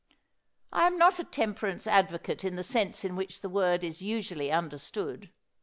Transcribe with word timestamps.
I 0.73 0.87
am 0.87 0.97
not 0.97 1.19
a 1.19 1.23
temperance 1.23 1.85
advocate 1.85 2.43
in 2.43 2.55
the 2.55 2.63
sense 2.63 3.05
in 3.05 3.15
which 3.15 3.41
the 3.41 3.49
word 3.49 3.83
is 3.83 4.01
usually 4.01 4.51
understood. 4.51 5.29